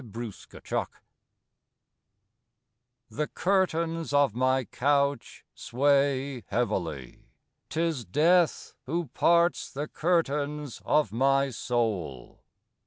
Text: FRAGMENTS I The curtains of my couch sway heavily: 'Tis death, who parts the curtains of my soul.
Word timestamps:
FRAGMENTS 0.03 0.73
I 0.73 0.85
The 3.11 3.27
curtains 3.27 4.11
of 4.13 4.33
my 4.33 4.65
couch 4.65 5.45
sway 5.53 6.43
heavily: 6.47 7.27
'Tis 7.69 8.03
death, 8.05 8.73
who 8.87 9.09
parts 9.09 9.69
the 9.71 9.87
curtains 9.87 10.81
of 10.85 11.11
my 11.11 11.51
soul. 11.51 12.39